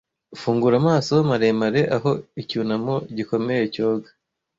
fungura 0.39 0.75
amaso 0.81 1.13
maremare 1.29 1.81
aho 1.95 2.11
icyunamo 2.41 2.95
gikomeye 3.15 3.63
cyoga 3.73 4.09